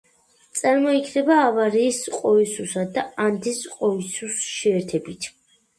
[0.59, 5.35] წარმოიქმნება ავარიის ყოისუსა და ანდის ყოისუს შეერთებით.